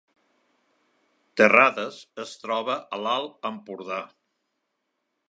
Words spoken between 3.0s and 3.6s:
l’Alt